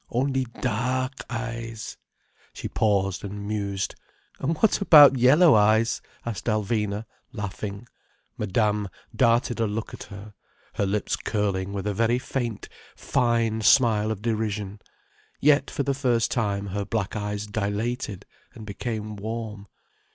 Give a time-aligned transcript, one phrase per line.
[0.09, 1.95] Only dark eyes—"
[2.53, 3.93] She paused and mused.
[4.39, 7.85] "And what about yellow eyes?" asked Alvina, laughing.
[8.35, 10.33] Madame darted a look at her,
[10.73, 14.81] her lips curling with a very faint, fine smile of derision.
[15.39, 18.25] Yet for the first time her black eyes dilated
[18.55, 19.67] and became warm.